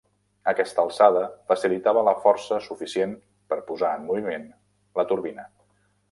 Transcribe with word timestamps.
Aquesta 0.51 0.83
alçada 0.83 1.21
facilitava 1.51 2.03
la 2.07 2.15
força 2.23 2.59
suficient 2.69 3.13
per 3.53 3.59
posar 3.71 3.91
en 3.99 4.07
moviment 4.11 4.47
la 5.01 5.07
turbina. 5.13 5.45